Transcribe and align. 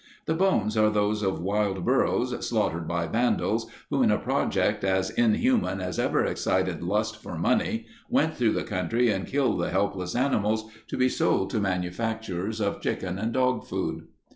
The 0.25 0.33
bones 0.33 0.75
are 0.77 0.89
those 0.89 1.21
of 1.21 1.41
wild 1.43 1.85
burros 1.85 2.31
slaughtered 2.43 2.87
by 2.87 3.05
vandals 3.05 3.67
who 3.91 4.01
in 4.01 4.09
a 4.09 4.17
project 4.17 4.83
as 4.83 5.11
inhuman 5.11 5.79
as 5.79 5.99
ever 5.99 6.25
excited 6.25 6.81
lust 6.81 7.21
for 7.21 7.37
money, 7.37 7.85
went 8.09 8.33
through 8.35 8.53
the 8.53 8.63
country 8.63 9.11
and 9.11 9.27
killed 9.27 9.59
the 9.61 9.69
helpless 9.69 10.15
animals, 10.15 10.65
to 10.87 10.97
be 10.97 11.07
sold 11.07 11.51
to 11.51 11.59
manufacturers 11.59 12.59
of 12.59 12.81
chicken 12.81 13.19
and 13.19 13.33
dog 13.33 13.63
food. 13.67 14.07